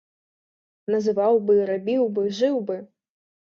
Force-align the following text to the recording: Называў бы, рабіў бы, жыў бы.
Называў 0.93 1.33
бы, 1.51 1.59
рабіў 1.73 2.03
бы, 2.19 2.27
жыў 2.41 2.61
бы. 2.71 2.83